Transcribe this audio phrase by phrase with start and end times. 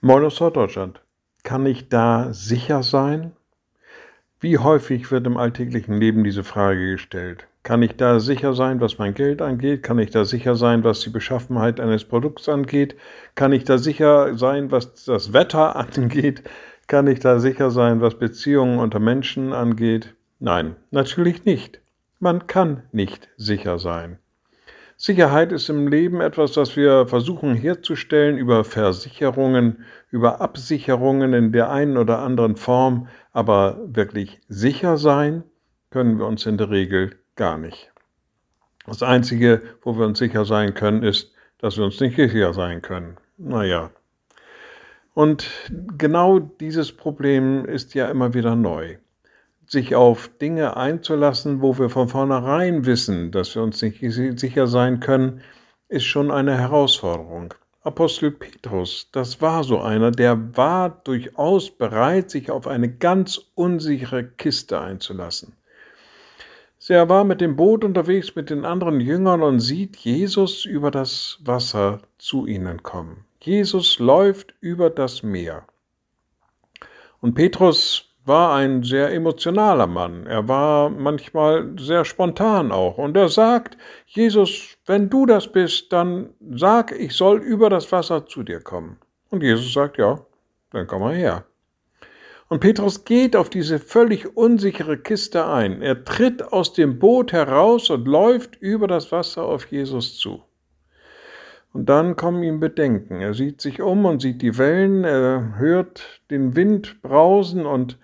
[0.00, 1.00] Moin aus Norddeutschland.
[1.42, 3.32] Kann ich da sicher sein?
[4.38, 7.48] Wie häufig wird im alltäglichen Leben diese Frage gestellt?
[7.64, 9.82] Kann ich da sicher sein, was mein Geld angeht?
[9.82, 12.94] Kann ich da sicher sein, was die Beschaffenheit eines Produkts angeht?
[13.34, 16.44] Kann ich da sicher sein, was das Wetter angeht?
[16.86, 20.14] Kann ich da sicher sein, was Beziehungen unter Menschen angeht?
[20.38, 21.80] Nein, natürlich nicht.
[22.20, 24.20] Man kann nicht sicher sein.
[25.00, 31.70] Sicherheit ist im Leben etwas, was wir versuchen herzustellen über Versicherungen, über Absicherungen in der
[31.70, 35.44] einen oder anderen Form, aber wirklich sicher sein
[35.90, 37.92] können wir uns in der Regel gar nicht.
[38.86, 42.82] Das Einzige, wo wir uns sicher sein können, ist, dass wir uns nicht sicher sein
[42.82, 43.18] können.
[43.36, 43.92] Naja.
[45.14, 45.48] Und
[45.96, 48.96] genau dieses Problem ist ja immer wieder neu
[49.68, 54.00] sich auf Dinge einzulassen, wo wir von vornherein wissen, dass wir uns nicht
[54.40, 55.42] sicher sein können,
[55.88, 57.54] ist schon eine Herausforderung.
[57.82, 64.24] Apostel Petrus, das war so einer, der war durchaus bereit, sich auf eine ganz unsichere
[64.24, 65.54] Kiste einzulassen.
[66.88, 71.38] Er war mit dem Boot unterwegs mit den anderen Jüngern und sieht Jesus über das
[71.44, 73.26] Wasser zu ihnen kommen.
[73.42, 75.66] Jesus läuft über das Meer.
[77.20, 80.26] Und Petrus war ein sehr emotionaler Mann.
[80.26, 82.98] Er war manchmal sehr spontan auch.
[82.98, 83.76] Und er sagt,
[84.06, 88.98] Jesus, wenn du das bist, dann sag, ich soll über das Wasser zu dir kommen.
[89.30, 90.20] Und Jesus sagt, ja,
[90.70, 91.44] dann komm mal her.
[92.48, 95.82] Und Petrus geht auf diese völlig unsichere Kiste ein.
[95.82, 100.42] Er tritt aus dem Boot heraus und läuft über das Wasser auf Jesus zu.
[101.74, 103.20] Und dann kommen ihm Bedenken.
[103.20, 107.98] Er sieht sich um und sieht die Wellen, er hört den Wind brausen und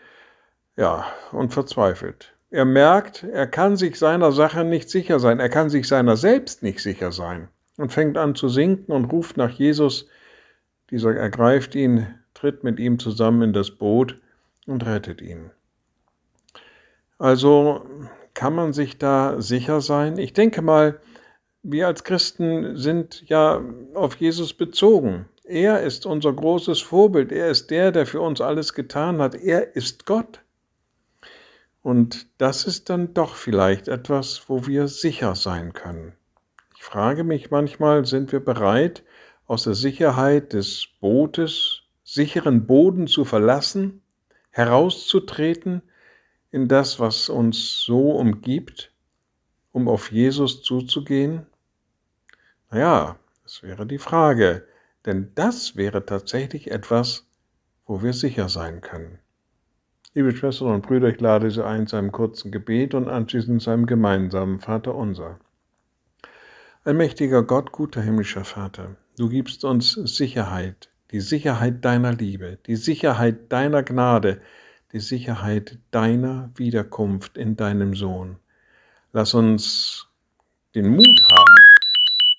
[0.76, 2.34] ja, und verzweifelt.
[2.50, 6.62] Er merkt, er kann sich seiner Sache nicht sicher sein, er kann sich seiner selbst
[6.62, 10.06] nicht sicher sein und fängt an zu sinken und ruft nach Jesus.
[10.90, 14.20] Dieser ergreift ihn, tritt mit ihm zusammen in das Boot
[14.66, 15.50] und rettet ihn.
[17.18, 17.84] Also
[18.34, 20.18] kann man sich da sicher sein?
[20.18, 21.00] Ich denke mal,
[21.62, 23.62] wir als Christen sind ja
[23.94, 25.26] auf Jesus bezogen.
[25.44, 27.32] Er ist unser großes Vorbild.
[27.32, 29.34] Er ist der, der für uns alles getan hat.
[29.34, 30.43] Er ist Gott.
[31.84, 36.14] Und das ist dann doch vielleicht etwas, wo wir sicher sein können.
[36.74, 39.04] Ich frage mich manchmal, sind wir bereit,
[39.46, 44.00] aus der Sicherheit des Bootes sicheren Boden zu verlassen,
[44.48, 45.82] herauszutreten
[46.50, 48.90] in das, was uns so umgibt,
[49.70, 51.46] um auf Jesus zuzugehen?
[52.70, 54.66] Naja, das wäre die Frage,
[55.04, 57.26] denn das wäre tatsächlich etwas,
[57.84, 59.18] wo wir sicher sein können.
[60.16, 63.70] Liebe Schwestern und Brüder, ich lade Sie ein zu einem kurzen Gebet und anschließend zu
[63.70, 65.40] einem gemeinsamen Vater unser.
[66.84, 73.50] Allmächtiger Gott, guter himmlischer Vater, du gibst uns Sicherheit, die Sicherheit deiner Liebe, die Sicherheit
[73.50, 74.40] deiner Gnade,
[74.92, 78.36] die Sicherheit deiner Wiederkunft in deinem Sohn.
[79.12, 80.06] Lass uns
[80.76, 81.56] den Mut haben,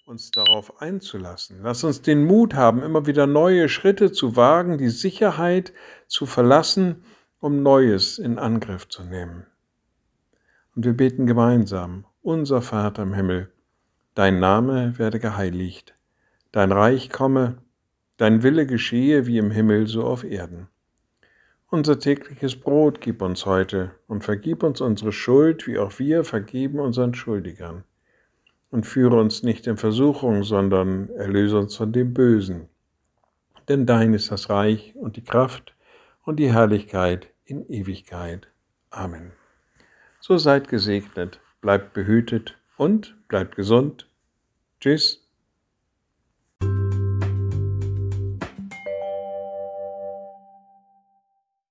[0.06, 1.60] uns darauf einzulassen.
[1.62, 5.74] Lass uns den Mut haben, immer wieder neue Schritte zu wagen, die Sicherheit
[6.08, 7.04] zu verlassen,
[7.46, 9.46] um Neues in Angriff zu nehmen.
[10.76, 13.52] Und wir beten gemeinsam, unser Vater im Himmel,
[14.16, 15.94] dein Name werde geheiligt,
[16.52, 17.60] dein Reich komme,
[18.18, 20.70] dein Wille geschehe wie im Himmel so auf Erden.
[21.70, 26.80] Unser tägliches Brot gib uns heute und vergib uns unsere Schuld, wie auch wir vergeben
[26.80, 27.84] unseren Schuldigern.
[28.72, 32.70] Und führe uns nicht in Versuchung, sondern erlöse uns von dem Bösen.
[33.68, 35.76] Denn dein ist das Reich und die Kraft
[36.24, 38.48] und die Herrlichkeit in Ewigkeit.
[38.90, 39.32] Amen.
[40.20, 44.10] So seid gesegnet, bleibt behütet und bleibt gesund.
[44.80, 45.25] Tschüss.